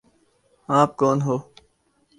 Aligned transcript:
آپ 0.69 0.89
کون 0.99 1.17
ہو؟ 1.21 1.35